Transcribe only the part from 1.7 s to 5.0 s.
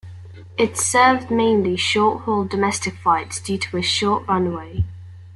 short-haul domestic flights due to its short runway.